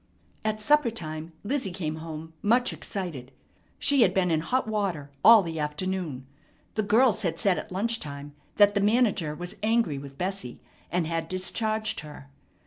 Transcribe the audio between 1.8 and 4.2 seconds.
home much excited. She had